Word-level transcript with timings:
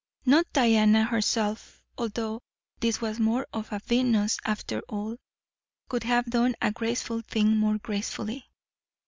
Not 0.25 0.51
Diana 0.51 1.03
herself, 1.03 1.79
although 1.95 2.41
this 2.79 3.01
was 3.01 3.19
more 3.19 3.45
of 3.53 3.71
a 3.71 3.77
Venus 3.85 4.39
after 4.43 4.79
all, 4.89 5.17
could 5.89 6.01
have 6.05 6.25
done 6.25 6.55
a 6.59 6.71
graceful 6.71 7.21
thing 7.21 7.55
more 7.55 7.77
gracefully. 7.77 8.49